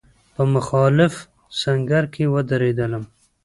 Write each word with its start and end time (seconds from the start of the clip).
په 0.35 0.43
مخالف 0.55 1.13
سنګر 1.61 2.03
کې 2.13 2.23
ودرېدلم. 2.33 3.03